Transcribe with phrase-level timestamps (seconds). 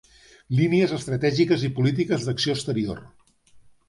[0.59, 3.03] Línies estratègiques i polítiques d'acció exterior.